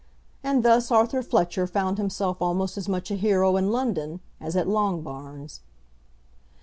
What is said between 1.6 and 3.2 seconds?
found himself almost as much a